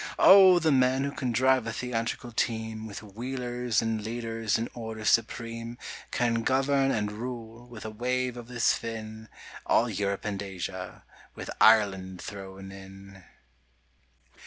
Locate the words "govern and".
6.41-7.11